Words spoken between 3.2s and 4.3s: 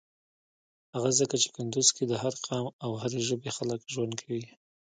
ژبی خلک ژوند